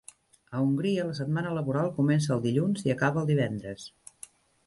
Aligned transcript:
A 0.59 0.59
Hongria, 0.67 1.03
la 1.09 1.17
setmana 1.17 1.51
laboral 1.57 1.91
comença 1.99 2.33
el 2.37 2.41
dilluns 2.47 2.87
i 2.87 2.93
acaba 2.95 3.21
el 3.25 3.31
divendres. 3.33 3.85